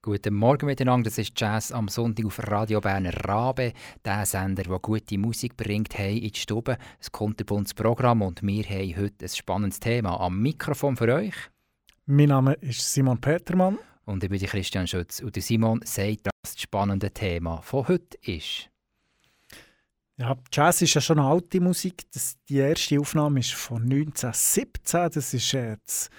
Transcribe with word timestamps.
Guten 0.00 0.34
Morgen 0.34 0.66
miteinander, 0.66 1.10
das 1.10 1.18
ist 1.18 1.32
Jazz 1.34 1.72
am 1.72 1.88
Sonntag 1.88 2.24
auf 2.24 2.38
Radio 2.38 2.80
Berner 2.80 3.12
Rabe, 3.24 3.72
der 4.04 4.24
Sender, 4.26 4.62
der 4.62 4.78
gute 4.78 5.18
Musik 5.18 5.56
bringt 5.56 5.98
hey 5.98 6.18
in 6.18 6.30
die 6.30 6.38
Stube. 6.38 6.78
Es 7.00 7.10
kommt 7.10 7.40
ein 7.40 7.64
Programm 7.74 8.22
und 8.22 8.40
wir 8.40 8.62
haben 8.62 8.96
heute 8.96 9.24
ein 9.24 9.28
spannendes 9.28 9.80
Thema 9.80 10.20
am 10.20 10.40
Mikrofon 10.40 10.96
für 10.96 11.12
euch. 11.12 11.34
Mein 12.06 12.28
Name 12.28 12.54
ist 12.60 12.94
Simon 12.94 13.20
Petermann. 13.20 13.76
Und 14.04 14.22
ich 14.22 14.30
bin 14.30 14.38
Christian 14.38 14.86
Schütz. 14.86 15.18
Und 15.18 15.34
Simon 15.42 15.80
sagt, 15.84 16.26
dass 16.26 16.52
das 16.54 16.62
spannende 16.62 17.10
Thema 17.10 17.60
von 17.62 17.88
heute 17.88 18.18
ist. 18.22 18.70
Ja, 20.16 20.36
Jazz 20.52 20.80
ist 20.80 20.94
ja 20.94 21.00
schon 21.00 21.18
eine 21.18 21.28
alte 21.28 21.60
Musik. 21.60 22.04
Das, 22.12 22.36
die 22.48 22.58
erste 22.58 23.00
Aufnahme 23.00 23.40
ist 23.40 23.52
von 23.52 23.82
1917. 23.82 25.10
Das 25.12 25.34
ist 25.34 25.50
jetzt 25.50 26.10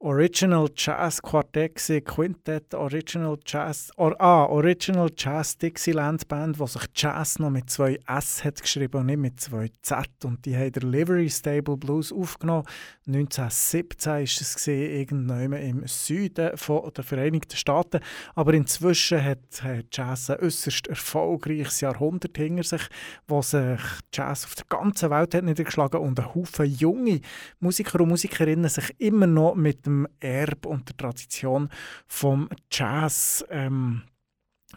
Original 0.00 0.68
Jazz 0.76 1.20
Quartett, 1.20 1.74
Quintett, 2.04 2.72
Original 2.72 3.36
Jazz, 3.44 3.90
or, 3.96 4.14
ah, 4.20 4.46
Original 4.46 5.10
Jazz 5.16 5.58
Dixieland 5.58 6.28
Band, 6.28 6.56
wo 6.60 6.68
sich 6.68 6.84
Jazz 6.94 7.40
noch 7.40 7.50
mit 7.50 7.68
zwei 7.68 7.98
S 8.06 8.44
hat 8.44 8.62
geschrieben 8.62 9.00
und 9.00 9.06
nicht 9.06 9.18
mit 9.18 9.40
zwei 9.40 9.68
Z. 9.82 10.06
Und 10.24 10.46
die 10.46 10.56
haben 10.56 10.70
der 10.70 10.84
Livery 10.84 11.28
Stable 11.28 11.76
Blues 11.76 12.12
aufgenommen. 12.12 12.62
1917 13.08 14.12
war 14.12 14.20
es 14.20 14.66
irgendwann 14.68 15.52
im 15.54 15.86
Süden 15.88 16.56
von 16.56 16.92
der 16.96 17.02
Vereinigten 17.02 17.56
Staaten. 17.56 17.98
Aber 18.36 18.54
inzwischen 18.54 19.24
hat, 19.24 19.64
hat 19.64 19.86
Jazz 19.90 20.30
ein 20.30 20.38
äußerst 20.38 20.86
erfolgreiches 20.86 21.80
Jahrhundert 21.80 22.36
hinter 22.36 22.62
sich, 22.62 22.82
wo 23.26 23.42
sich 23.42 23.80
Jazz 24.12 24.44
auf 24.44 24.54
der 24.54 24.66
ganzen 24.68 25.10
Welt 25.10 25.34
hat 25.34 25.42
niedergeschlagen 25.42 26.00
und 26.00 26.20
ein 26.20 26.34
Haufen 26.36 26.66
junge 26.66 27.20
Musiker 27.58 28.00
und 28.00 28.10
Musikerinnen 28.10 28.68
sich 28.68 28.94
immer 28.98 29.26
noch 29.26 29.56
mit 29.56 29.87
dem 29.88 30.08
Erbe 30.20 30.68
und 30.68 30.88
der 30.88 30.96
Tradition 30.96 31.68
vom 32.06 32.48
Jazz 32.70 33.44
ähm, 33.50 34.02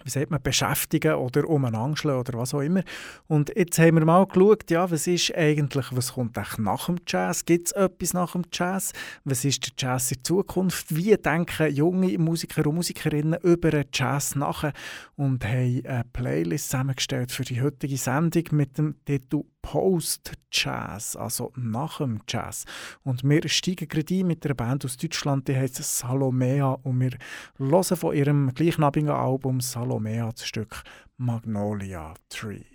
wie 0.04 0.10
sagt 0.10 0.32
man, 0.32 0.42
beschäftigen 0.42 1.16
oder 1.16 1.48
umeinander 1.48 2.20
oder 2.20 2.40
was 2.40 2.54
auch 2.54 2.62
immer. 2.62 2.84
Und 3.28 3.52
jetzt 3.56 3.78
haben 3.78 3.98
wir 3.98 4.06
mal 4.06 4.26
geschaut, 4.26 4.72
ja, 4.72 4.90
was 4.90 5.06
ist 5.06 5.36
eigentlich, 5.36 5.86
was 5.92 6.14
kommt 6.14 6.38
eigentlich 6.38 6.58
nach 6.60 6.86
dem 6.86 6.98
Jazz? 7.06 7.46
Gibt 7.46 7.68
es 7.68 7.72
etwas 7.74 8.14
nach 8.14 8.32
dem 8.32 8.44
Jazz? 8.52 8.94
Was 9.26 9.44
ist 9.44 9.66
der 9.66 9.74
Jazz 9.78 10.12
in 10.12 10.24
Zukunft? 10.24 10.96
Wie 10.96 11.16
denken 11.16 11.74
junge 11.74 12.18
Musiker 12.18 12.66
und 12.68 12.76
Musikerinnen 12.76 13.40
über 13.42 13.72
den 13.72 13.86
Jazz 13.94 14.36
nach? 14.36 14.72
Und 15.16 15.46
haben 15.46 15.86
eine 15.86 16.04
Playlist 16.14 16.70
zusammengestellt 16.70 17.32
für 17.32 17.44
die 17.44 17.62
heutige 17.62 17.98
Sendung 17.98 18.44
mit 18.52 18.78
dem 18.78 18.96
Titel 19.06 19.44
Post-Jazz, 19.62 21.16
also 21.16 21.52
nach 21.56 21.98
dem 21.98 22.22
Jazz. 22.28 22.66
Und 23.04 23.24
wir 23.24 23.48
steigen 23.48 23.88
gerade 23.88 24.16
ein 24.16 24.28
mit 24.28 24.46
einer 24.46 24.56
Band 24.56 24.86
aus 24.86 24.98
Deutschland, 24.98 25.48
die 25.48 25.56
heißt 25.56 25.76
Salomea 25.76 26.78
und 26.84 27.00
wir 27.00 27.18
hören 27.58 27.98
von 27.98 28.16
ihrem 28.16 28.54
gleichnamigen 28.54 29.10
Album 29.10 29.62
Salomea 29.62 30.30
das 30.32 30.48
Stück 30.48 30.84
Magnolia 31.18 32.14
Tree. 32.30 32.71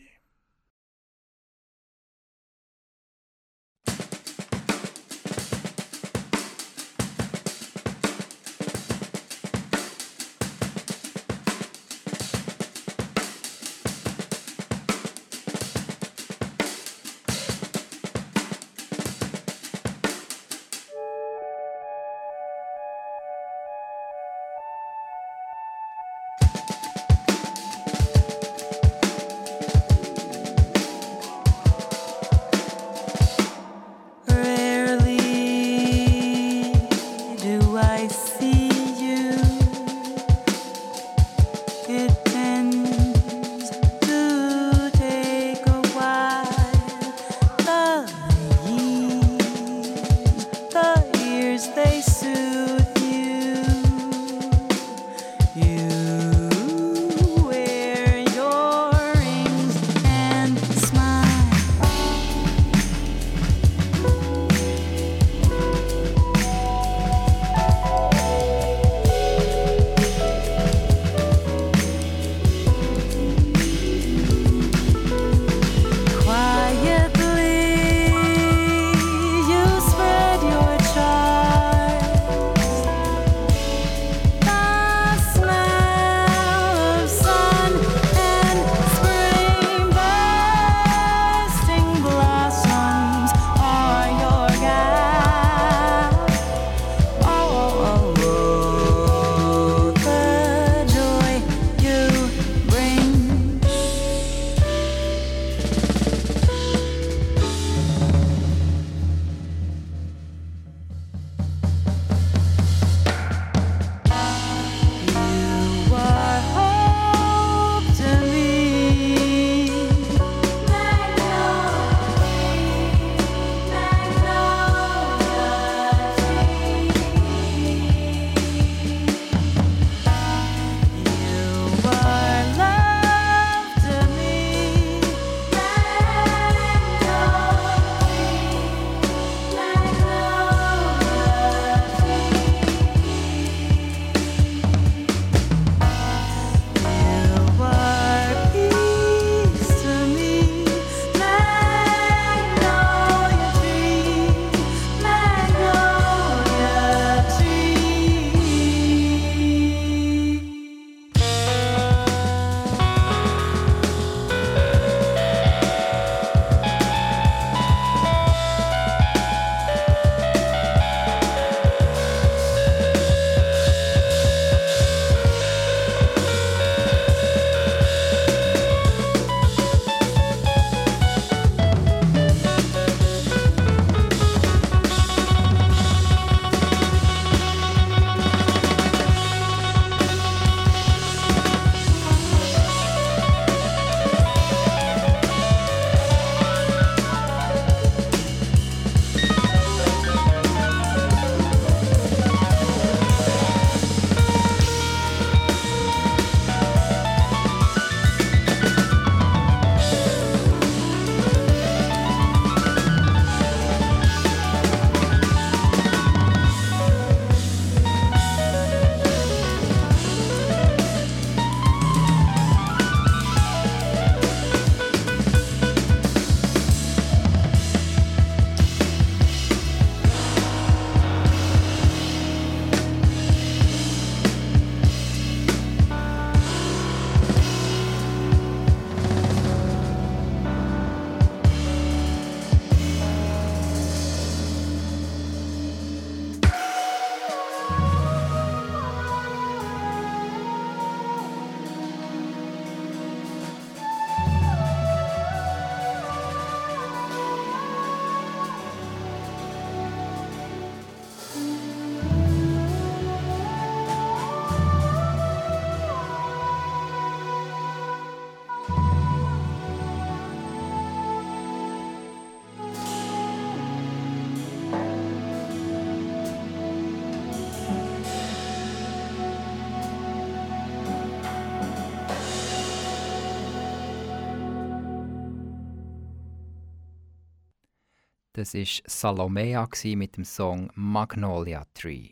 Das 288.37 288.53
war 288.53 288.65
Salomea 288.87 289.67
mit 289.95 290.19
dem 290.19 290.25
Song 290.27 290.69
Magnolia 290.75 291.65
Tree. 291.73 292.11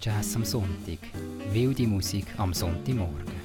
Jazz 0.00 0.34
am 0.34 0.44
Sonntag. 0.44 0.98
Wilde 1.52 1.86
Musik 1.86 2.26
am 2.38 2.52
Sonntagmorgen. 2.52 3.38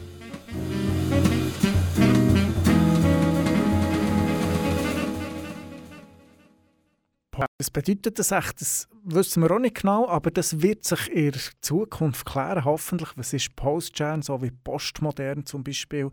Was 7.57 7.71
bedeutet 7.71 8.19
das 8.19 8.31
echt? 8.31 8.61
Das 8.61 8.87
wissen 9.03 9.43
wir 9.43 9.51
auch 9.51 9.59
nicht 9.59 9.81
genau, 9.81 10.07
aber 10.07 10.31
das 10.31 10.61
wird 10.61 10.83
sich 10.83 11.11
in 11.11 11.31
der 11.31 11.41
Zukunft 11.61 12.25
klären, 12.25 12.65
hoffentlich. 12.65 13.09
Was 13.15 13.33
ist 13.33 13.55
Post-Jazz, 13.55 14.27
so 14.27 14.41
wie 14.41 14.51
Postmodern 14.51 15.45
zum 15.45 15.63
Beispiel. 15.63 16.09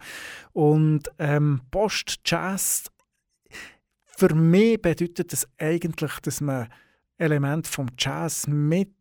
Und 0.53 1.11
ähm, 1.19 1.61
Post-Jazz, 1.71 2.91
für 4.17 4.35
mich 4.35 4.81
bedeutet 4.81 5.33
das 5.33 5.49
eigentlich, 5.59 6.13
dass 6.21 6.41
man 6.41 6.69
Elemente 7.17 7.71
vom 7.71 7.89
Jazz 7.99 8.47
mit 8.47 8.95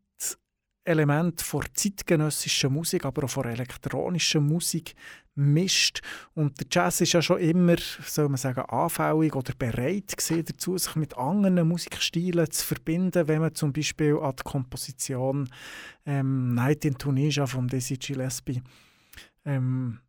Element 0.83 1.42
von 1.42 1.63
zeitgenössischer 1.74 2.69
Musik, 2.69 3.06
aber 3.06 3.25
auch 3.25 3.30
von 3.30 3.45
elektronischer 3.45 4.39
Musik 4.39 4.95
mischt. 5.39 6.01
Und 6.33 6.59
der 6.59 6.68
Jazz 6.69 7.01
ist 7.01 7.13
ja 7.13 7.21
schon 7.21 7.39
immer, 7.39 7.75
soll 8.06 8.30
man 8.30 8.38
sagen, 8.38 8.62
anfällig 8.62 9.36
oder 9.36 9.53
bereit 9.57 10.15
gewesen, 10.18 10.45
dazu, 10.45 10.77
sich 10.77 10.95
mit 10.95 11.18
anderen 11.18 11.68
Musikstilen 11.68 12.50
zu 12.51 12.65
verbinden, 12.65 13.27
wenn 13.27 13.41
man 13.41 13.56
zum 13.56 13.74
Beispiel 13.74 14.18
an 14.18 14.36
die 14.38 14.44
Komposition 14.44 15.50
ähm, 16.06 16.53
«Night 16.53 16.86
in 16.86 16.97
Tunisia» 16.97 17.45
von 17.45 17.68
Dizzy 17.68 17.97
Gillespie 17.97 18.62
ähm, 19.45 20.00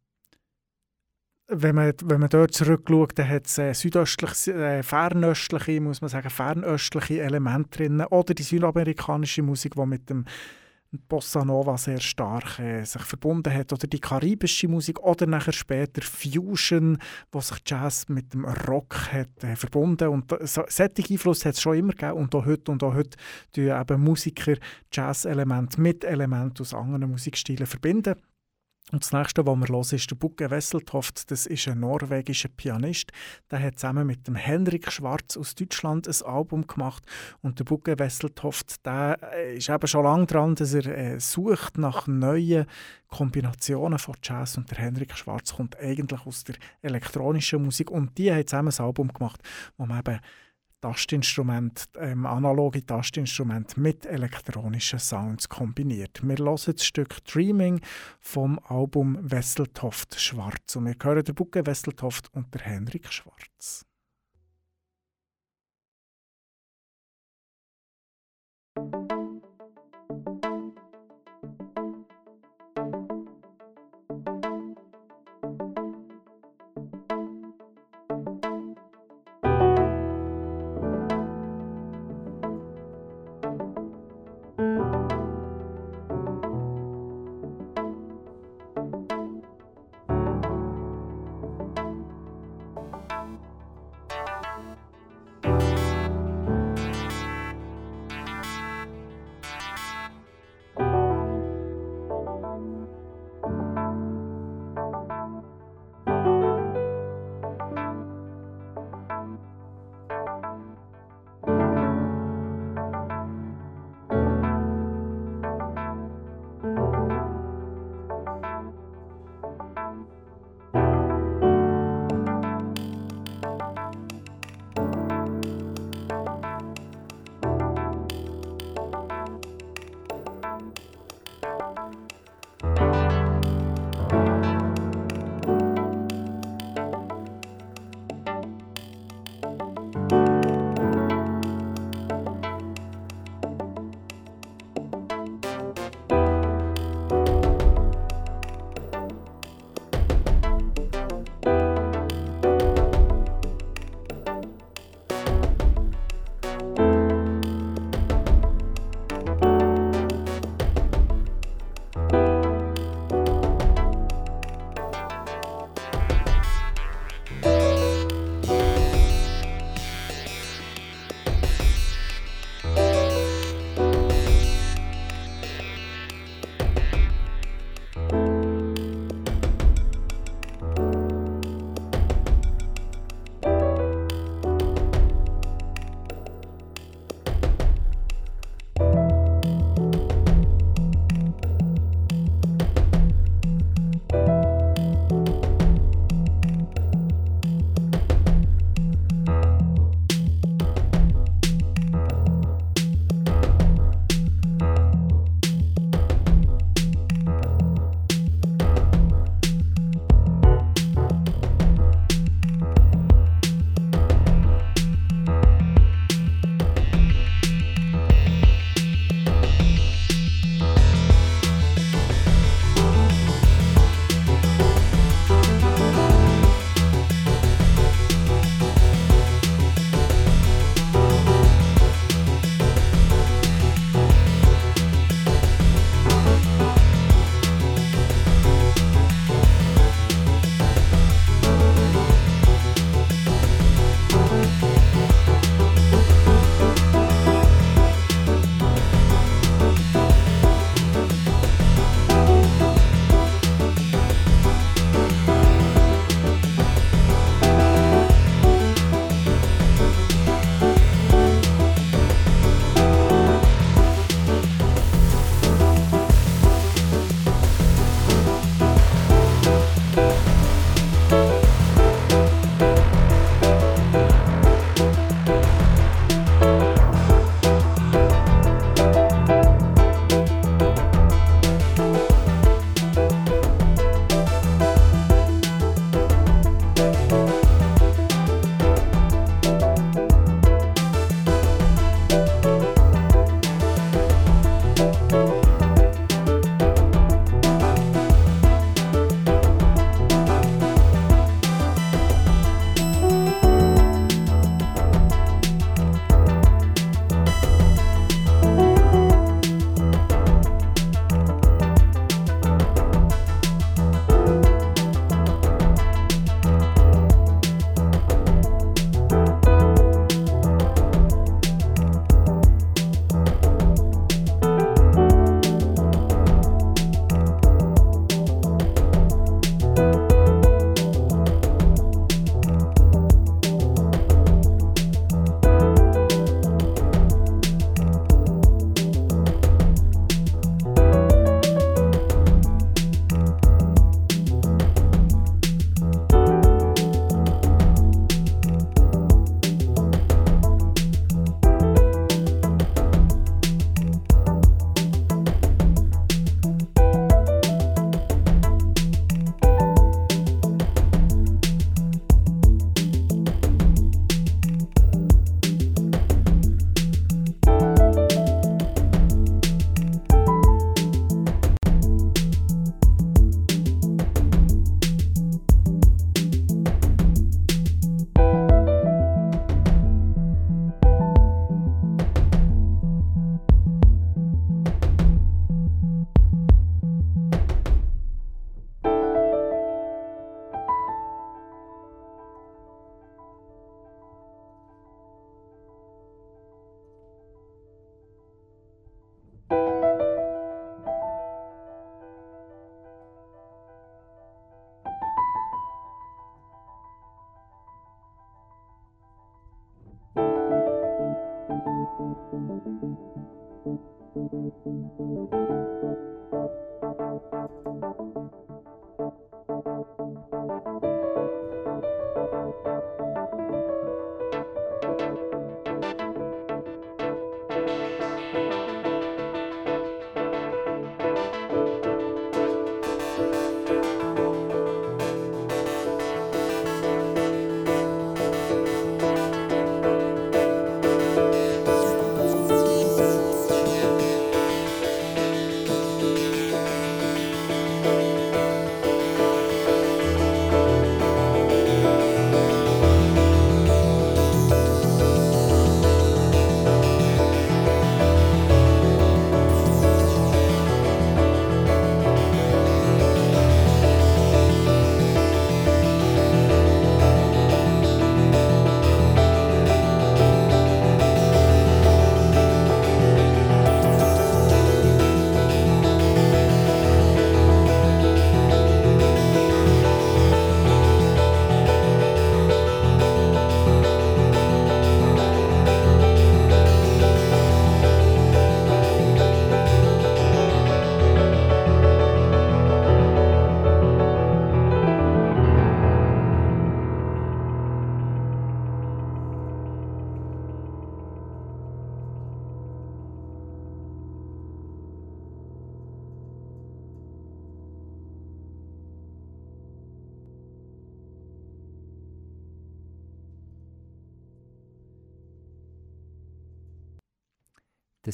wenn 1.53 1.75
man, 1.75 1.93
wenn 2.05 2.21
man 2.21 2.29
dort 2.29 2.55
zurückschaut, 2.55 3.19
dann 3.19 3.29
hat 3.29 3.47
es 3.47 3.59
äh, 3.59 3.73
südöstliche, 3.75 4.53
äh, 4.53 4.83
fernöstliche, 4.85 5.81
muss 5.81 6.01
man 6.01 6.09
sagen, 6.09 6.31
fernöstliche 6.31 7.23
Elemente 7.23 7.79
drin. 7.79 8.01
Oder 8.03 8.35
die 8.35 8.45
südamerikanische 8.45 9.43
Musik, 9.43 9.75
die 9.75 9.87
mit 9.87 10.09
dem 10.09 10.27
Bossa 10.93 11.45
Nova 11.45 11.79
sehr 11.79 12.01
stark 12.01 12.59
äh, 12.59 12.85
sich 12.85 13.03
verbunden 13.03 13.53
hat. 13.53 13.73
Oder 13.73 13.87
die 13.87 14.01
karibische 14.01 14.69
Musik 14.69 15.01
oder 15.01 15.27
nachher 15.27 15.53
später 15.53 16.03
Fusion, 16.03 16.99
wo 17.31 17.41
sich 17.41 17.59
Jazz 17.65 18.09
mit 18.09 18.33
dem 18.35 18.45
Rock 18.45 19.13
hat 19.13 19.45
äh, 19.45 19.55
verbunden. 19.55 20.09
Und 20.09 20.31
so, 20.41 20.65
solche 20.69 21.03
Einfluss 21.11 21.45
hat 21.45 21.55
es 21.55 21.61
schon 21.61 21.77
immer 21.77 21.93
gegeben. 21.93 22.15
Und 22.15 22.35
auch 22.35 22.45
heute 22.45 22.73
und 22.73 22.83
auch 22.83 22.95
heute 22.95 23.17
tun 23.53 23.69
eben 23.69 24.03
Musiker 24.03 24.55
Jazz-Elemente 24.93 25.81
mit 25.81 26.05
Elementen 26.05 26.63
aus 26.63 26.75
anderen 26.75 27.11
Musikstilen 27.11 27.67
verbinden. 27.67 28.15
Und 28.93 29.05
das 29.05 29.13
nächste, 29.13 29.47
was 29.47 29.57
wir 29.57 29.69
hören, 29.69 29.95
ist 29.95 30.11
der 30.11 30.17
Bugge 30.17 30.51
Wesseltoft. 30.51 31.31
Das 31.31 31.47
ist 31.47 31.69
ein 31.69 31.79
norwegischer 31.79 32.49
Pianist. 32.49 33.13
Der 33.51 33.63
hat 33.63 33.79
zusammen 33.79 34.07
mit 34.07 34.27
dem 34.27 34.35
Henrik 34.35 34.91
Schwarz 34.91 35.37
aus 35.37 35.55
Deutschland 35.55 36.09
ein 36.09 36.27
Album 36.27 36.67
gemacht. 36.67 37.05
Und 37.41 37.61
der 37.61 37.65
Bugge 37.65 37.99
Wesseltoft, 37.99 38.85
der 38.85 39.19
äh, 39.33 39.57
ist 39.57 39.69
eben 39.69 39.87
schon 39.87 40.05
lange 40.05 40.27
dran, 40.27 40.57
dass 40.57 40.75
er 40.75 40.87
äh, 40.87 41.21
sucht 41.21 41.79
nach 41.79 42.09
neuen 42.09 42.67
Kombinationen 43.09 44.01
von 44.01 44.17
Jazz. 44.23 44.57
Und 44.57 44.71
der 44.73 44.79
Henrik 44.79 45.17
Schwarz 45.17 45.55
kommt 45.55 45.79
eigentlich 45.79 46.27
aus 46.27 46.43
der 46.43 46.57
elektronischen 46.83 47.63
Musik. 47.63 47.93
Und 47.93 48.19
die 48.19 48.33
haben 48.33 48.47
zusammen 48.47 48.73
ein 48.77 48.85
Album 48.85 49.13
gemacht, 49.13 49.41
wo 49.77 49.87
man 49.87 50.01
eben 50.01 50.19
Tastinstrument, 50.81 51.89
ähm, 51.99 52.27
analoge 52.27 52.85
Tastinstrument 52.85 53.77
mit 53.77 54.07
elektronischen 54.07 54.99
Sounds 54.99 55.49
kombiniert. 55.49 56.21
Wir 56.23 56.39
hören 56.39 56.59
das 56.67 56.85
Stück 56.85 57.25
Dreaming 57.25 57.81
vom 58.21 58.59
Album 58.65 59.19
Wesseltoft 59.21 60.19
Schwarz 60.19 60.77
und 60.77 60.87
wir 60.87 60.97
hören 61.03 61.25
den 61.25 61.35
Bucke 61.35 61.67
Wesseltoft 61.67 62.33
und 62.35 62.55
der 62.55 62.63
Henrik 62.63 63.13
Schwarz. 63.13 63.85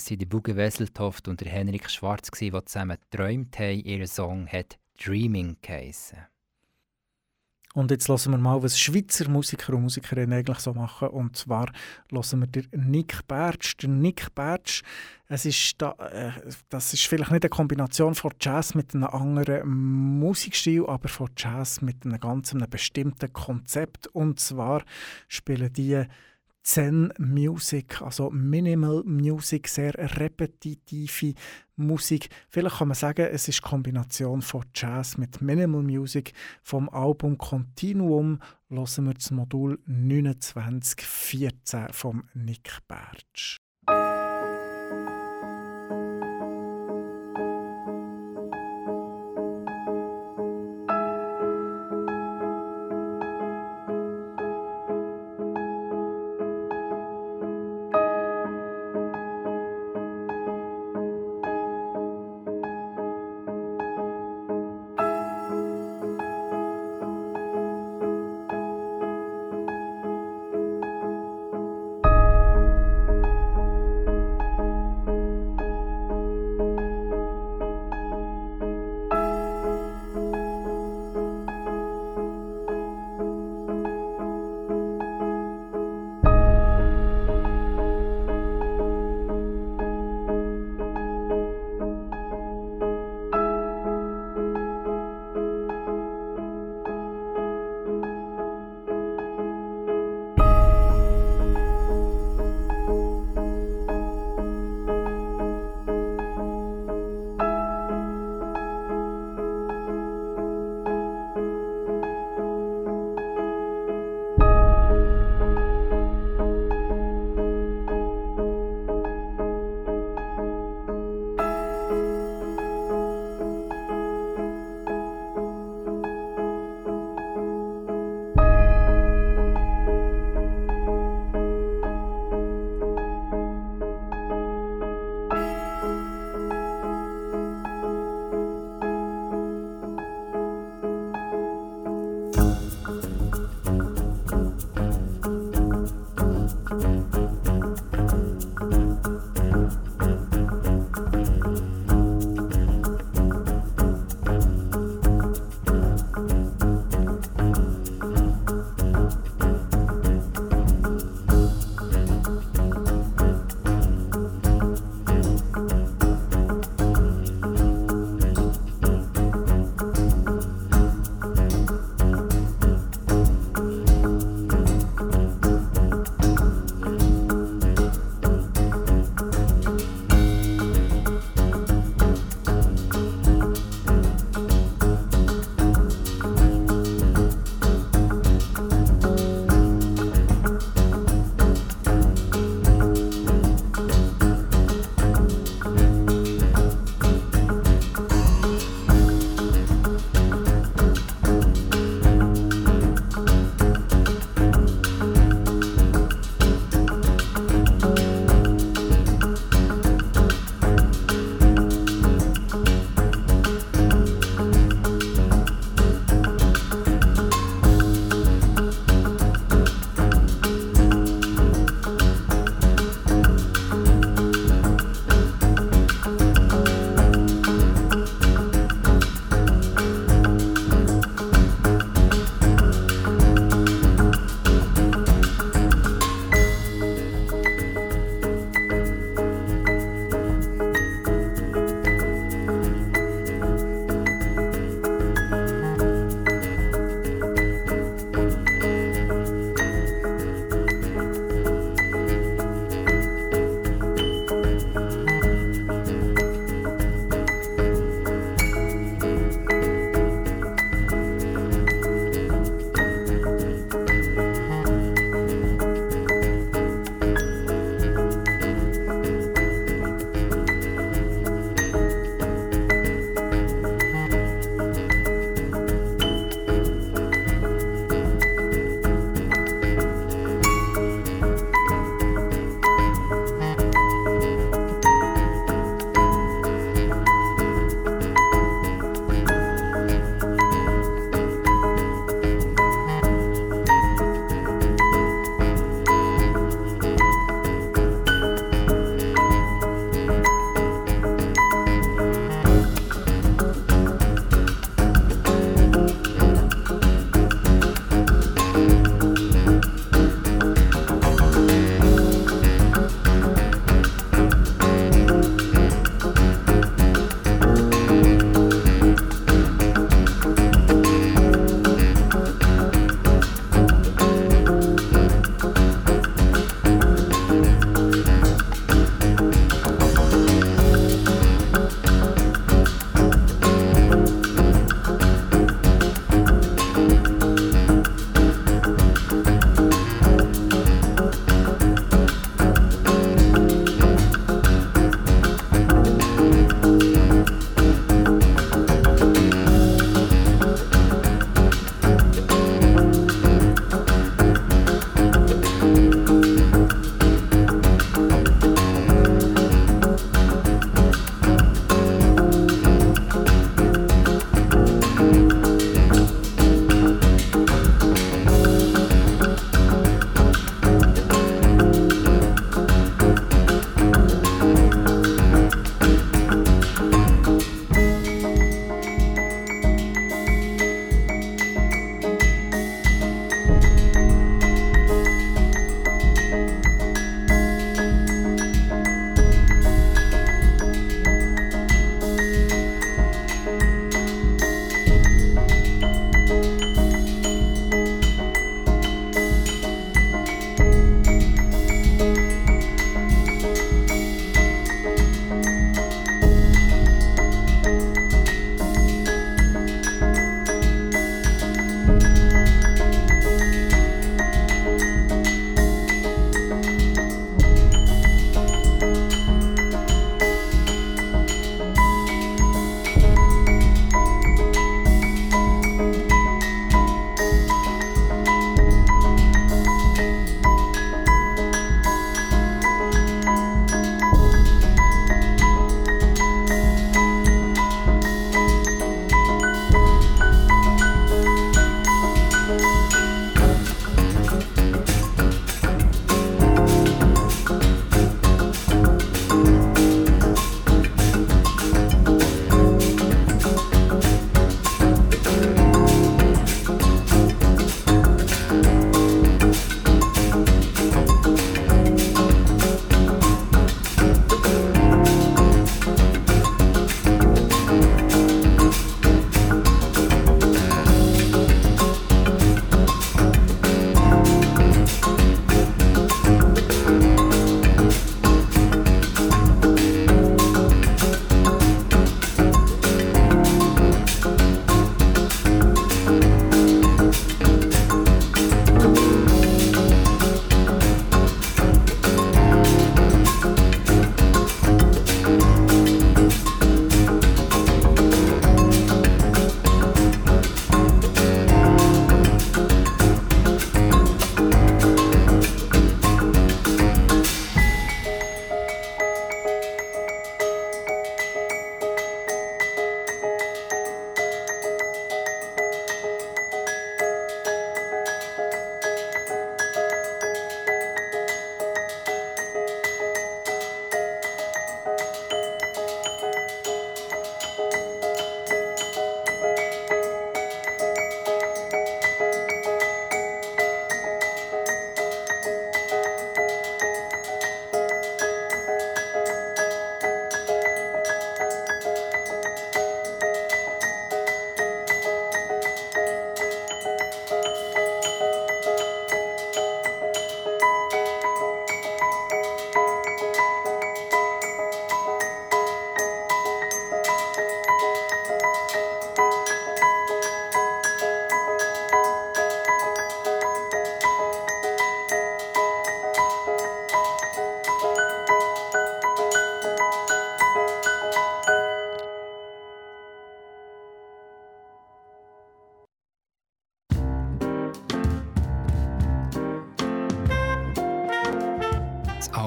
Das 0.07 0.13
waren 0.13 0.19
die 0.21 0.27
Buge 0.27 0.55
Wesseltoft 0.55 1.27
und 1.27 1.41
der 1.41 1.51
Henrik 1.51 1.91
Schwarz, 1.91 2.31
die 2.31 2.53
zusammen 2.65 2.97
geträumt 3.11 3.59
haben. 3.59 3.81
Ihr 3.81 4.07
Song 4.07 4.47
hat 4.47 4.79
«Dreaming» 5.05 5.57
geheissen. 5.61 6.19
Und 7.75 7.91
jetzt 7.91 8.09
hören 8.09 8.31
wir 8.31 8.39
mal, 8.39 8.63
was 8.63 8.79
Schweizer 8.79 9.29
Musiker 9.29 9.73
und 9.73 9.83
Musikerinnen 9.83 10.39
eigentlich 10.39 10.61
so 10.61 10.73
machen. 10.75 11.09
Und 11.09 11.37
zwar 11.37 11.73
hören 12.13 12.39
wir 12.41 12.47
den 12.47 12.69
Nick 12.89 13.27
Bertsch. 13.27 13.79
Der 13.83 13.89
Nick 13.89 14.33
Bertsch, 14.37 14.85
es 15.27 15.45
ist 15.45 15.83
da, 15.83 15.91
äh, 15.99 16.31
das 16.69 16.95
ist 16.95 17.09
vielleicht 17.09 17.33
nicht 17.33 17.43
eine 17.43 17.51
Kombination 17.51 18.15
von 18.15 18.31
Jazz 18.41 18.77
mit 18.77 18.95
einem 18.95 19.09
anderen 19.09 19.69
Musikstil, 20.21 20.87
aber 20.87 21.09
von 21.09 21.31
Jazz 21.37 21.83
mit 21.83 22.07
einem 22.07 22.21
ganz 22.21 22.55
einem 22.55 22.71
bestimmten 22.71 23.33
Konzept. 23.33 24.07
Und 24.07 24.39
zwar 24.39 24.85
spielen 25.27 25.73
die 25.73 26.07
Zen 26.67 27.15
Music, 27.19 28.03
also 28.03 28.29
Minimal 28.31 29.05
Music, 29.05 29.69
sehr 29.69 29.95
repetitive 30.19 31.35
Musik. 31.77 32.29
Vielleicht 32.49 32.79
kann 32.79 32.89
man 32.89 32.97
sagen, 32.97 33.29
es 33.31 33.47
ist 33.47 33.63
Kombination 33.63 34.43
von 34.43 34.65
Jazz 34.75 35.17
mit 35.17 35.41
Minimal 35.41 35.85
Music. 35.85 36.33
Vom 36.65 36.89
Album 36.89 37.39
Continuum 37.39 38.41
hören 38.69 39.07
wir 39.07 39.15
das 39.15 39.31
Modul 39.31 39.79
2914 39.87 41.93
von 41.93 42.25
Nick 42.35 42.81
Bertsch. 42.89 43.59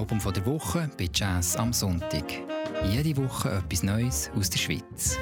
Album 0.09 0.33
der 0.33 0.45
Woche 0.47 0.89
bei 0.97 1.07
Jazz 1.13 1.55
am 1.55 1.71
Sonntag. 1.71 2.23
Jede 2.83 3.15
Woche 3.17 3.51
etwas 3.51 3.83
Neues 3.83 4.31
aus 4.35 4.49
der 4.49 4.57
Schweiz. 4.57 5.19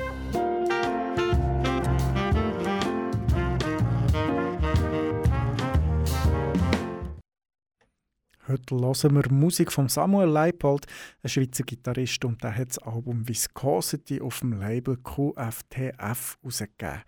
Heute 8.48 8.76
hören 8.76 9.16
wir 9.16 9.30
Musik 9.30 9.74
von 9.74 9.90
Samuel 9.90 10.30
Leipold, 10.30 10.86
ein 11.22 11.30
Schweizer 11.30 11.66
Gitarrist, 11.66 12.24
und 12.24 12.42
der 12.42 12.56
hat 12.56 12.70
das 12.70 12.78
Album 12.78 13.28
Viscosity 13.28 14.22
auf 14.22 14.40
dem 14.40 14.54
Label 14.54 14.96
QFTF 14.96 16.38
herausgegeben. 16.42 17.04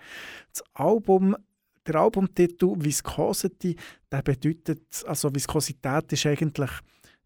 Das 0.51 0.63
Album 0.73 1.33
der 1.87 1.95
Albumtitel 1.95 2.75
Viscosity, 2.75 3.77
der 4.11 4.21
bedeutet, 4.21 5.05
also 5.07 5.33
Viskosität 5.33 6.11
ist 6.11 6.25
eigentlich 6.25 6.71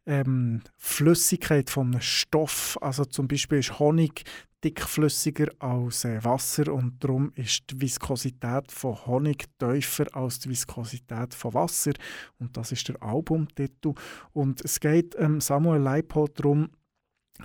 ähm, 0.06 0.62
Flüssigkeit 0.78 1.70
von 1.70 2.00
Stoff. 2.02 2.78
Also 2.82 3.06
zum 3.06 3.28
Beispiel 3.28 3.60
ist 3.60 3.80
Honig 3.80 4.24
dickflüssiger 4.64 5.50
als 5.60 6.06
äh, 6.06 6.24
Wasser 6.24 6.72
und 6.72 7.04
darum 7.04 7.32
ist 7.36 7.64
die 7.70 7.82
Viskosität 7.82 8.72
von 8.72 8.96
Honig 9.06 9.46
tiefer 9.60 10.06
als 10.14 10.40
die 10.40 10.50
Viskosität 10.50 11.34
von 11.34 11.54
Wasser 11.54 11.92
und 12.40 12.56
das 12.56 12.72
ist 12.72 12.88
der 12.88 13.02
Albumtitel 13.04 13.94
und 14.32 14.64
es 14.64 14.80
geht 14.80 15.16
ähm, 15.20 15.42
Samuel 15.42 15.82
Leipold 15.82 16.40
darum, 16.40 16.70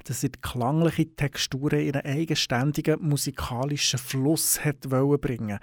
dass 0.05 0.22
er 0.22 0.29
die 0.29 0.40
klangliche 0.40 1.14
Texturen 1.16 1.81
in 1.81 1.94
einen 1.94 2.18
eigenständigen 2.18 3.01
musikalischen 3.01 3.98
Fluss 3.98 4.62
hat 4.64 4.81
bringen. 4.81 5.59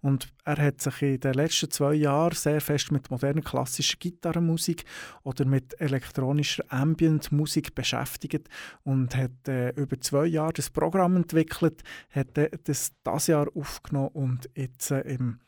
Und 0.00 0.28
er 0.44 0.58
hat 0.58 0.80
sich 0.80 1.02
in 1.02 1.20
den 1.20 1.34
letzten 1.34 1.70
zwei 1.70 1.94
Jahren 1.94 2.34
sehr 2.34 2.60
fest 2.60 2.92
mit 2.92 3.10
moderner 3.10 3.40
klassischer 3.40 3.96
Gitarrenmusik 3.98 4.84
oder 5.22 5.44
mit 5.46 5.80
elektronischer 5.80 6.64
Ambient-Musik 6.68 7.74
beschäftigt 7.74 8.48
und 8.84 9.16
hat 9.16 9.48
äh, 9.48 9.70
über 9.70 10.00
zwei 10.00 10.26
Jahre 10.26 10.52
das 10.52 10.70
Programm 10.70 11.16
entwickelt, 11.16 11.82
hat 12.10 12.36
äh, 12.36 12.50
das 12.64 12.92
das 13.02 13.26
Jahr 13.28 13.48
aufgenommen 13.54 14.10
und 14.12 14.50
jetzt 14.54 14.90
äh, 14.90 15.00
im 15.00 15.40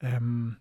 ähm, 0.00 0.56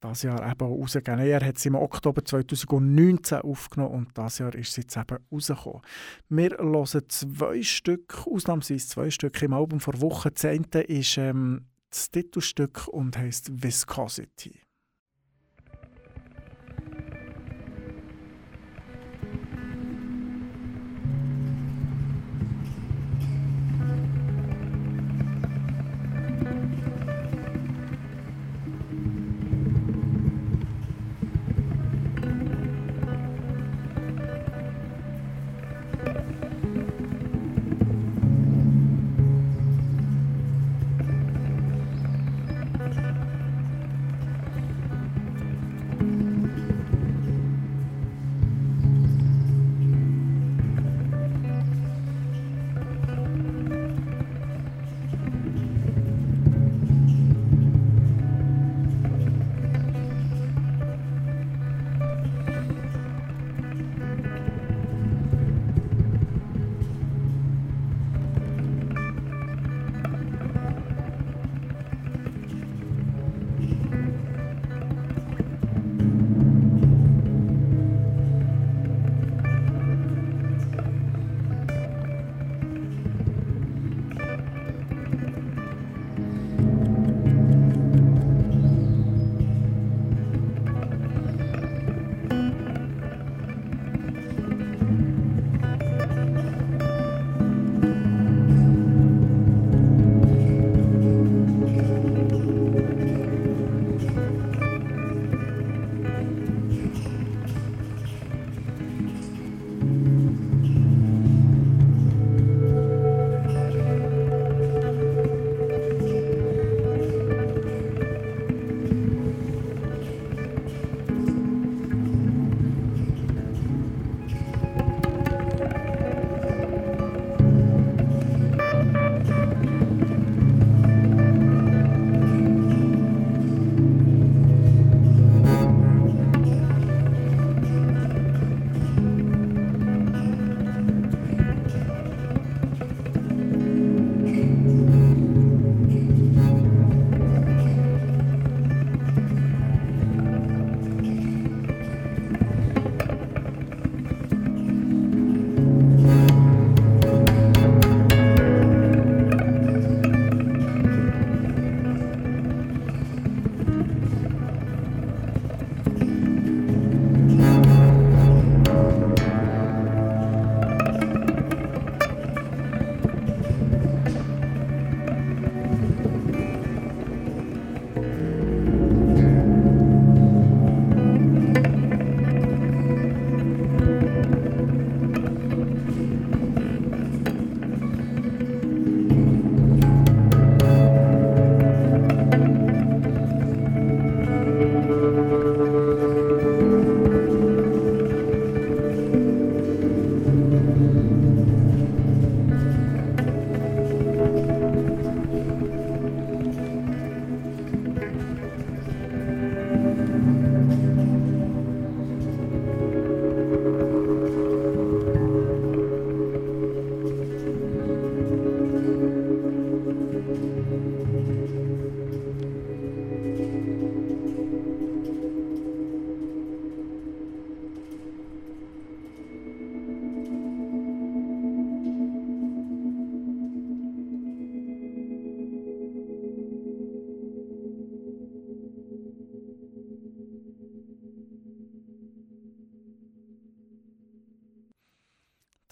das 0.00 0.22
Jahr 0.22 0.50
eben 0.50 0.66
rausgegeben. 0.66 1.20
Er 1.20 1.44
hat 1.44 1.56
es 1.56 1.66
im 1.66 1.74
Oktober 1.74 2.24
2019 2.24 3.38
aufgenommen 3.38 3.94
und 3.94 4.08
das 4.18 4.38
Jahr 4.38 4.54
ist 4.54 4.70
es 4.70 4.76
jetzt 4.76 4.96
eben 4.96 5.18
rausgekommen. 5.30 5.82
Wir 6.28 6.50
hören 6.58 7.02
zwei 7.08 7.62
Stück, 7.62 8.26
ausnahmsweise 8.26 8.88
zwei 8.88 9.10
Stück 9.10 9.40
im 9.42 9.52
Album 9.52 9.80
vor 9.80 10.00
Wochen. 10.00 10.30
Das 10.34 10.44
eine 10.44 10.82
ist 10.82 11.18
ähm, 11.18 11.66
das 11.90 12.10
Titelstück 12.10 12.88
und 12.88 13.16
heißt 13.16 13.62
Viscosity. 13.62 14.60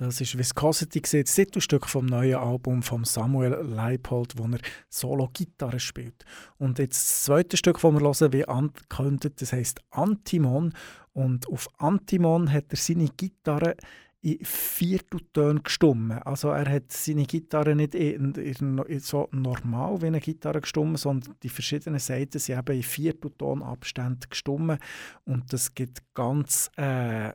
Das 0.09 0.23
ist 0.23 0.39
Viscosity, 0.39 1.03
das 1.03 1.35
Titelstück 1.35 1.87
vom 1.87 2.07
neuen 2.07 2.37
Album 2.37 2.83
von 2.83 3.05
Samuel 3.05 3.59
Leipold, 3.63 4.39
wo 4.39 4.45
er 4.45 4.59
Solo-Gitarre 4.89 5.79
spielt. 5.79 6.25
Und 6.57 6.79
jetzt 6.79 6.97
das 6.97 7.25
zweite 7.25 7.59
Stück, 7.59 7.79
das 7.79 7.93
wir 7.93 8.01
hören, 8.01 8.33
wie 8.33 8.49
angekündigt, 8.49 9.43
das 9.43 9.53
heisst 9.53 9.83
Antimon. 9.91 10.73
Und 11.13 11.47
auf 11.49 11.69
Antimon 11.77 12.51
hat 12.51 12.65
er 12.71 12.79
seine 12.79 13.11
Gitarre 13.11 13.77
in 14.23 14.39
Vierteltönen 14.43 15.63
gestummen. 15.63 16.23
Also 16.23 16.49
er 16.49 16.71
hat 16.71 16.91
seine 16.91 17.27
Gitarre 17.27 17.77
nicht 17.77 17.95
in, 17.95 18.33
in, 18.33 18.79
in 18.79 19.01
so 19.01 19.29
normal 19.31 20.01
wie 20.01 20.07
eine 20.07 20.21
Gitarre 20.21 20.63
gestummen, 20.63 20.97
sondern 20.97 21.35
die 21.43 21.51
verschiedenen 21.51 22.01
Seiten 22.01 22.39
sind 22.39 22.59
eben 22.59 22.77
in 22.79 22.83
Vierteltonabständen 22.83 24.31
gestummen 24.31 24.79
und 25.27 25.53
das 25.53 25.75
gibt 25.75 26.03
ganz 26.15 26.71
äh, 26.77 27.33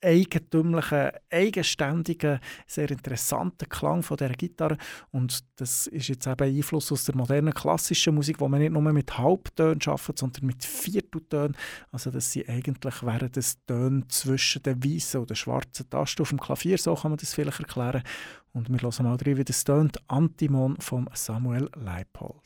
eigentümlichen, 0.00 1.10
eigenständigen, 1.30 2.40
sehr 2.66 2.90
interessanten 2.90 3.68
Klang 3.68 4.02
von 4.02 4.16
dieser 4.16 4.34
Gitarre. 4.34 4.76
Und 5.10 5.44
das 5.56 5.86
ist 5.86 6.08
jetzt 6.08 6.26
eben 6.26 6.56
Einfluss 6.56 6.90
aus 6.92 7.04
der 7.04 7.16
modernen 7.16 7.54
klassischen 7.54 8.14
Musik, 8.14 8.40
wo 8.40 8.48
man 8.48 8.60
nicht 8.60 8.72
nur 8.72 8.82
mit 8.82 9.16
Halbtönen 9.16 9.80
arbeitet, 9.86 10.18
sondern 10.18 10.46
mit 10.46 10.64
Vierteltönen. 10.64 11.56
Also 11.92 12.10
das 12.10 12.32
sind 12.32 12.48
eigentlich 12.48 13.02
wären 13.02 13.30
das 13.32 13.64
Töne 13.66 14.06
zwischen 14.08 14.62
den 14.62 14.82
weißen 14.82 15.20
und 15.20 15.36
schwarzen 15.36 15.88
Tasten 15.88 16.22
auf 16.22 16.30
dem 16.30 16.40
Klavier, 16.40 16.78
so 16.78 16.94
kann 16.94 17.12
man 17.12 17.18
das 17.18 17.34
vielleicht 17.34 17.60
erklären. 17.60 18.02
Und 18.52 18.68
wir 18.70 18.80
hören 18.80 19.04
mal 19.04 19.16
rein, 19.16 19.36
wie 19.36 19.44
das 19.44 19.64
tönt. 19.64 19.98
Antimon 20.08 20.76
von 20.80 21.08
Samuel 21.14 21.70
Leipold. 21.76 22.42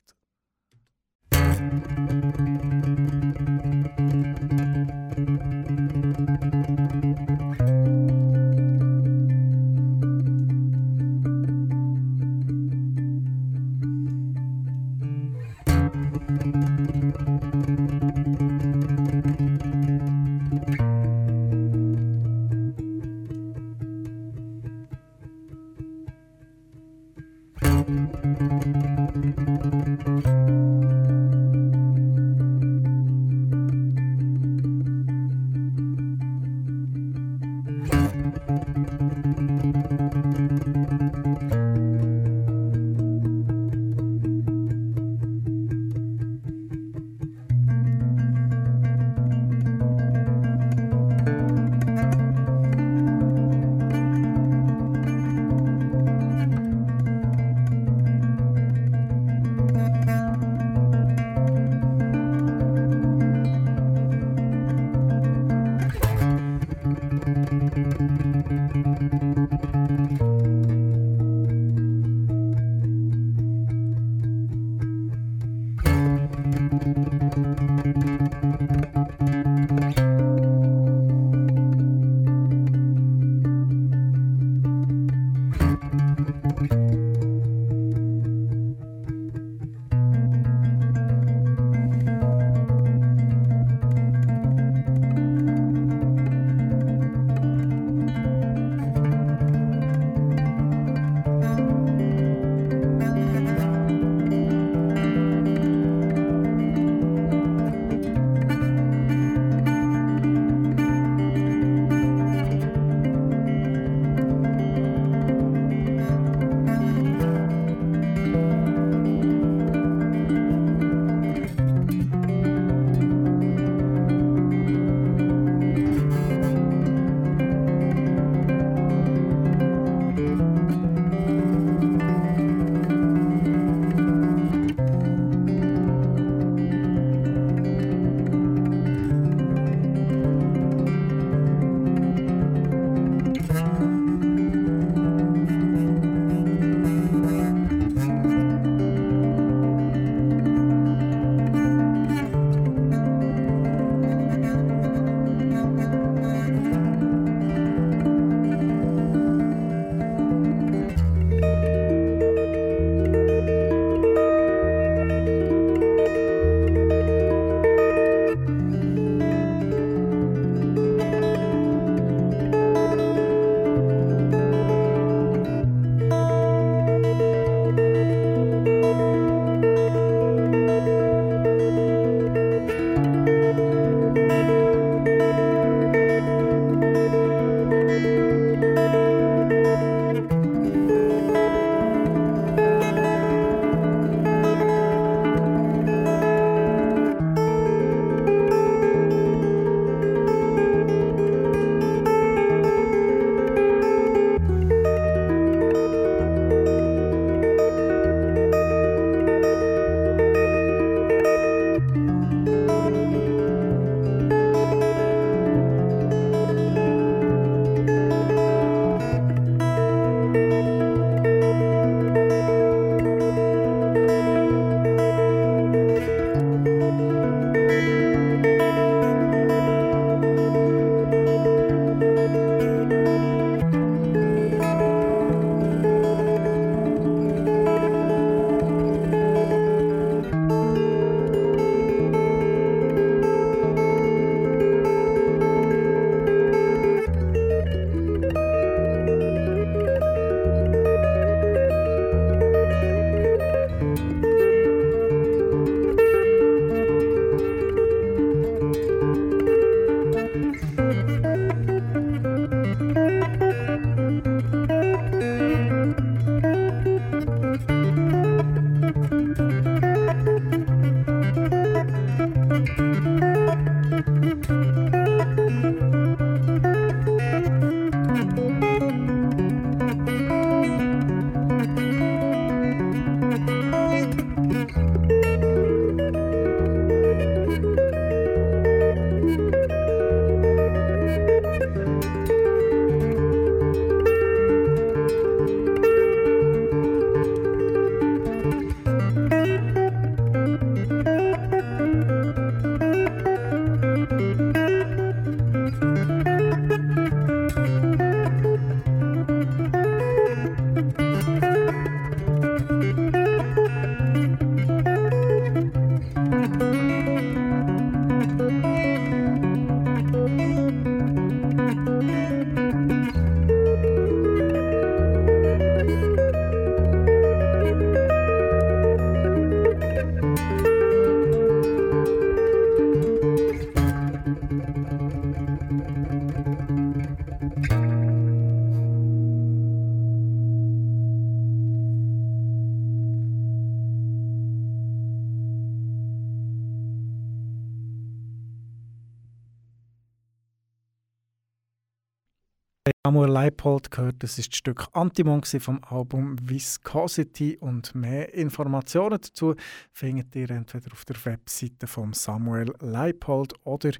Samuel 353.12 353.30
Leipold 353.30 353.90
gehört, 353.90 354.22
das 354.22 354.38
ist 354.38 354.52
das 354.52 354.56
Stück 354.56 354.86
Antimon 354.94 355.42
vom 355.44 355.84
Album 355.84 356.34
Viscosity 356.40 357.58
und 357.60 357.94
mehr 357.94 358.32
Informationen 358.32 359.18
dazu 359.20 359.54
findet 359.92 360.34
ihr 360.34 360.48
entweder 360.48 360.90
auf 360.92 361.04
der 361.04 361.22
Webseite 361.22 361.86
von 361.86 362.14
Samuel 362.14 362.72
Leipold 362.80 363.52
oder 363.64 363.90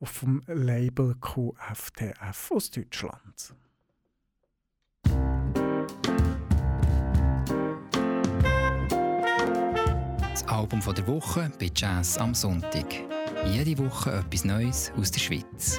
auf 0.00 0.20
dem 0.20 0.40
Label 0.46 1.14
QFTF 1.20 2.50
aus 2.50 2.70
Deutschland. 2.70 3.54
Das 10.30 10.48
Album 10.48 10.80
der 10.80 11.06
Woche 11.06 11.52
bei 11.60 11.70
Jazz 11.76 12.16
am 12.16 12.34
Sonntag. 12.34 12.86
Jede 13.44 13.76
Woche 13.84 14.12
etwas 14.12 14.46
Neues 14.46 14.90
aus 14.96 15.10
der 15.10 15.20
Schweiz. 15.20 15.78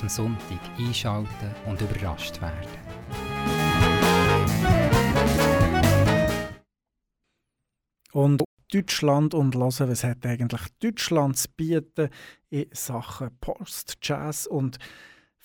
am 0.00 0.08
Sonntag 0.08 0.60
einschalten 0.78 1.54
und 1.66 1.80
überrascht 1.80 2.40
werden. 2.40 2.68
Und 8.12 8.42
Deutschland 8.72 9.34
und 9.34 9.54
hören, 9.54 9.90
was 9.90 10.04
hat 10.04 10.24
eigentlich 10.26 10.62
Deutschland 10.80 11.36
zu 11.36 11.48
bieten 11.56 12.08
in 12.50 12.66
Sachen 12.72 13.36
Post, 13.40 13.98
Jazz 14.02 14.46
und 14.46 14.78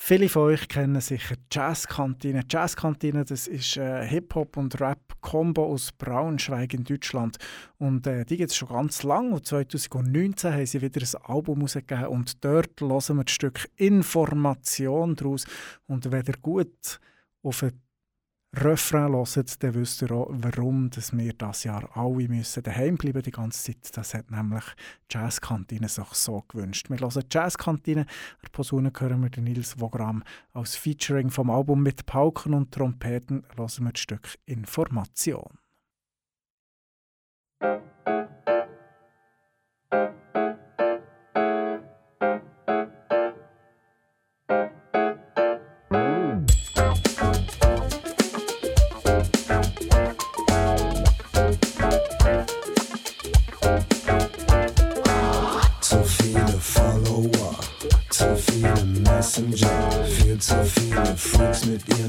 Viele 0.03 0.29
von 0.29 0.41
euch 0.41 0.67
kennen 0.67 0.99
sicher 0.99 1.35
Jazzkantine. 1.51 2.41
Jazzkantine, 2.49 3.23
das 3.23 3.45
ist 3.45 3.77
äh, 3.77 4.03
Hip-Hop 4.03 4.57
und 4.57 4.81
Rap-Kombo 4.81 5.63
aus 5.63 5.91
Braunschweig 5.91 6.73
in 6.73 6.83
Deutschland. 6.83 7.37
Und 7.77 8.07
äh, 8.07 8.25
die 8.25 8.37
gibt 8.37 8.49
es 8.49 8.57
schon 8.57 8.69
ganz 8.69 9.03
lange. 9.03 9.35
Und 9.35 9.45
2019 9.45 10.53
haben 10.53 10.65
sie 10.65 10.81
wieder 10.81 11.01
ein 11.01 11.23
Album 11.23 11.57
herausgegeben. 11.57 12.07
Und 12.07 12.43
dort 12.43 12.81
hören 12.81 13.17
wir 13.17 13.21
ein 13.21 13.27
Stück 13.27 13.69
Information 13.75 15.15
daraus. 15.15 15.45
Und 15.85 16.11
wenn 16.11 16.25
ihr 16.25 16.37
gut 16.41 16.99
auf 17.43 17.61
eine 17.61 17.73
Refrain 18.53 19.13
hört, 19.13 19.63
dann 19.63 19.73
wisst 19.75 20.01
ihr 20.01 20.11
auch, 20.11 20.29
warum 20.29 20.89
dass 20.89 21.15
wir 21.17 21.31
das 21.31 21.63
Jahr 21.63 21.89
alle 21.95 22.27
müssen 22.27 22.61
daheim 22.61 22.97
bleiben 22.97 23.21
die 23.21 23.31
ganze 23.31 23.63
Zeit. 23.63 23.95
Das 23.95 24.13
hat 24.13 24.29
nämlich 24.29 24.65
Jazzkantine 25.09 25.87
sich 25.87 26.13
so 26.13 26.43
gewünscht. 26.49 26.89
Wir 26.89 26.99
hören 26.99 27.23
Jazzkantine. 27.31 28.05
Der 28.43 28.49
Posaune 28.49 28.91
hören 28.97 29.21
wir 29.21 29.29
den 29.29 29.45
Nils 29.45 29.79
Wogram 29.79 30.21
als 30.53 30.75
Featuring 30.75 31.29
vom 31.29 31.49
Album 31.49 31.81
mit 31.81 32.05
Pauken 32.05 32.53
und 32.53 32.73
Trompeten. 32.73 33.45
Hören 33.55 33.85
wir 33.85 33.93
das 33.93 34.01
Stück 34.01 34.37
Information. 34.45 35.57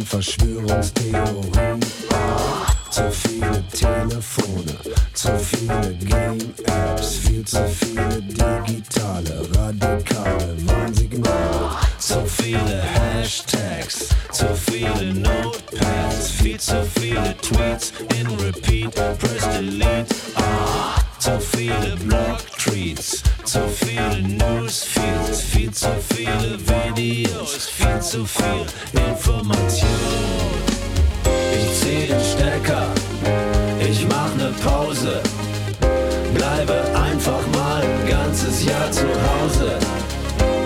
Verschwörungstheorien. 0.04 1.51
Pause, 34.54 35.20
bleibe 36.34 36.74
einfach 36.94 37.46
mal 37.54 37.82
ein 37.82 38.08
ganzes 38.08 38.64
Jahr 38.64 38.90
zu 38.90 39.04
Hause. 39.04 39.78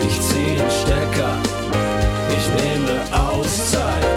Ich 0.07 0.20
zieh 0.20 0.57
den 0.57 0.70
Stecker, 0.70 1.34
ich 2.37 2.62
nehme 2.62 2.87
ne 2.87 3.01
Auszeit, 3.12 4.15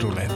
Roulette. 0.00 0.32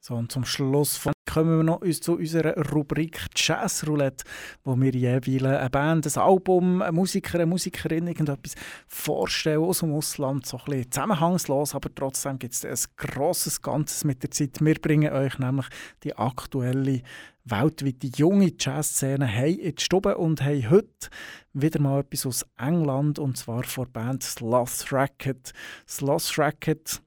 So, 0.00 0.14
und 0.14 0.30
zum 0.30 0.44
Schluss 0.44 0.96
von 0.96 1.15
kommen 1.36 1.58
wir 1.58 1.64
noch 1.64 1.82
zu 2.00 2.16
unserer 2.16 2.56
Rubrik 2.72 3.26
Jazz 3.36 3.86
Roulette, 3.86 4.24
wo 4.64 4.74
wir 4.80 4.92
jeweils 4.92 5.42
eine 5.42 5.68
Band, 5.68 6.06
ein 6.06 6.22
Album, 6.22 6.80
eine 6.80 6.92
Musiker, 6.92 7.34
eine 7.34 7.44
Musikerin 7.44 8.06
irgendetwas 8.06 8.54
vorstellen 8.88 9.62
aus 9.62 9.80
dem 9.80 9.92
Ausland, 9.92 10.46
so 10.46 10.56
ein 10.56 10.64
bisschen 10.64 10.92
zusammenhangslos, 10.92 11.74
aber 11.74 11.94
trotzdem 11.94 12.38
gibt 12.38 12.54
es 12.54 12.64
ein 12.64 12.90
grosses 12.96 13.60
Ganzes 13.60 14.04
mit 14.04 14.22
der 14.22 14.30
Zeit. 14.30 14.62
Wir 14.62 14.76
bringen 14.76 15.12
euch 15.12 15.38
nämlich 15.38 15.66
die 16.04 16.16
aktuelle 16.16 17.02
weltweite 17.44 18.06
junge 18.16 18.52
Jazzszene 18.58 19.30
haben 19.30 19.58
in 19.58 19.74
die 19.74 19.84
Stube 19.84 20.16
und 20.16 20.42
haben 20.42 20.70
heute 20.70 21.10
wieder 21.52 21.82
mal 21.82 22.00
etwas 22.00 22.24
aus 22.24 22.46
England 22.56 23.18
und 23.18 23.36
zwar 23.36 23.64
von 23.64 23.84
der 23.84 23.92
Band 23.92 24.22
Sloth 24.22 24.90
Racket. 24.90 25.52
Sloth 25.86 26.38
Racket 26.38 27.02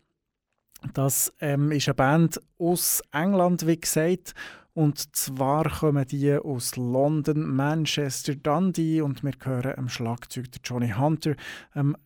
das 0.93 1.33
ähm, 1.39 1.71
ist 1.71 1.87
eine 1.87 1.95
Band 1.95 2.41
aus 2.57 3.01
England, 3.11 3.67
wie 3.67 3.79
gesagt. 3.79 4.33
Und 4.73 5.15
zwar 5.15 5.69
kommen 5.69 6.05
die 6.07 6.33
aus 6.33 6.75
London, 6.77 7.55
Manchester, 7.55 8.35
Dundee 8.35 9.01
und 9.01 9.23
wir 9.23 9.33
hören 9.43 9.77
am 9.77 9.89
Schlagzeug 9.89 10.45
Johnny 10.63 10.91
Hunter, 10.91 11.35
ähm, 11.75 11.97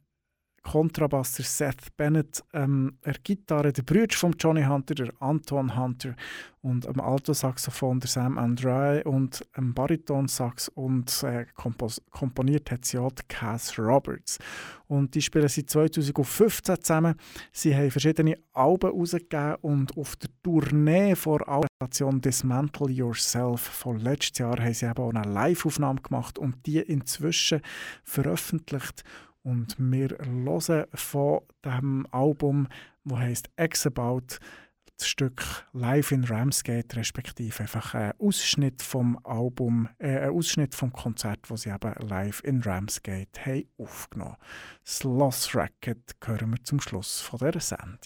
Kontrabass 0.64 1.34
der 1.34 1.45
Seth 1.45 1.95
Bennett, 1.97 2.43
ähm, 2.53 2.97
der 3.05 3.16
Gitarre 3.24 3.74
der 3.74 3.84
Brüder 3.84 4.16
von 4.16 4.34
Johnny 4.39 4.64
Hunter, 4.64 4.95
der 4.95 5.14
Anton 5.20 5.78
Hunter 5.78 6.16
und 6.61 6.88
am 6.88 7.01
Altosaxophon 7.01 7.99
der 7.99 8.09
Sam 8.09 8.38
Andrei 8.38 9.03
und 9.03 9.45
am 9.53 9.74
Baritonsax 9.74 10.70
und 10.70 11.24
äh, 11.24 11.45
komponiert 12.11 12.72
hat 12.72 12.86
sie 12.86 12.97
auch 12.97 13.11
Cass 13.28 13.78
Roberts. 13.78 14.39
Und 14.88 15.14
die 15.16 15.22
spielen 15.22 15.47
seit 15.49 15.70
2015 15.70 16.82
zusammen. 16.82 17.16
Sie 17.51 17.76
haben 17.76 17.91
verschiedene 17.91 18.38
Alben 18.53 18.91
herausgegeben 18.91 19.55
und 19.61 19.97
auf 19.97 20.16
der 20.16 20.30
Tournee 20.41 21.16
vor 21.16 21.41
Station 21.76 22.22
Dismantle 22.22 22.89
Yourself 22.89 23.59
von 23.59 23.99
letztes 23.99 24.38
Jahr 24.38 24.57
haben 24.57 24.74
sie 24.74 24.86
eben 24.86 25.03
auch 25.03 25.14
eine 25.14 25.30
Live-Aufnahme 25.30 26.01
gemacht 26.01 26.39
und 26.39 26.66
die 26.66 26.80
inzwischen 26.80 27.61
veröffentlicht 28.03 29.03
und 29.44 29.76
wir 29.78 30.18
hören 30.20 30.86
von 30.94 31.41
dem 31.64 32.08
Album, 32.12 32.68
das 33.04 33.20
heißt 33.20 33.50
X 33.58 33.88
About, 33.88 34.39
das 34.98 35.08
Stück 35.08 35.44
Live 35.74 36.12
in 36.12 36.24
Ramsgate, 36.24 36.96
respektive 36.96 37.60
einfach 37.60 37.94
ein 37.94 38.14
Ausschnitt 38.20 38.82
vom 38.82 39.20
Album, 39.24 39.89
äh, 39.98 40.20
ein 40.20 40.30
Ausschnitt 40.30 40.76
vom 40.76 40.94
Konzert, 40.94 41.39
das 41.50 41.64
sie 41.64 41.70
eben 41.70 41.94
live 42.08 42.41
in 42.44 42.62
Ramsgate 42.62 43.46
haben 43.46 43.68
aufgenommen. 43.78 44.38
Das 44.84 45.04
Lost 45.04 45.56
Racket 45.56 46.16
hören 46.24 46.52
wir 46.52 46.64
zum 46.64 46.80
Schluss 46.80 47.22
von 47.22 47.39
dieser 47.39 47.60
Sendung. 47.60 48.00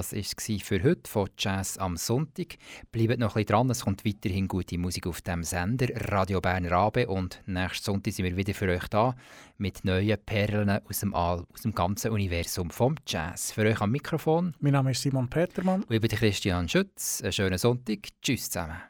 Das 0.00 0.14
war 0.14 0.58
für 0.60 0.82
heute 0.82 1.10
von 1.10 1.28
Jazz 1.36 1.76
am 1.76 1.98
Sonntag. 1.98 2.56
Bleibt 2.90 3.18
noch 3.18 3.36
ein 3.36 3.44
bisschen 3.44 3.46
dran, 3.48 3.68
es 3.68 3.84
kommt 3.84 4.06
weiterhin 4.06 4.48
gute 4.48 4.78
Musik 4.78 5.06
auf 5.06 5.20
dem 5.20 5.44
Sender 5.44 5.88
Radio 6.10 6.40
Bern 6.40 6.64
Rabe 6.64 7.06
und 7.06 7.42
nächsten 7.44 7.84
Sonntag 7.84 8.14
sind 8.14 8.24
wir 8.24 8.34
wieder 8.34 8.54
für 8.54 8.70
euch 8.70 8.88
da 8.88 9.14
mit 9.58 9.84
neuen 9.84 10.16
Perlen 10.24 10.70
aus 10.70 11.00
dem, 11.00 11.12
All, 11.12 11.44
aus 11.52 11.60
dem 11.60 11.74
ganzen 11.74 12.12
Universum 12.12 12.70
vom 12.70 12.94
Jazz. 13.06 13.52
Für 13.52 13.66
euch 13.66 13.82
am 13.82 13.90
Mikrofon. 13.90 14.54
Mein 14.60 14.72
Name 14.72 14.92
ist 14.92 15.02
Simon 15.02 15.28
Petermann. 15.28 15.82
Und 15.82 15.94
ich 15.94 16.00
bin 16.00 16.08
Christian 16.08 16.66
Schütz. 16.66 17.20
Einen 17.20 17.32
schönen 17.32 17.58
Sonntag. 17.58 17.98
Tschüss 18.22 18.48
zusammen. 18.48 18.89